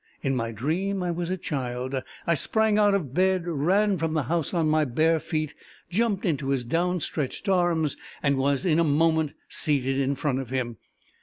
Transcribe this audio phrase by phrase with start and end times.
[0.23, 1.93] In my dream I was a child;
[2.25, 5.53] I sprang out of bed, ran from the house on my bare feet,
[5.91, 10.49] jumped into his down stretched arms, and was in a moment seated in front of
[10.49, 10.77] him.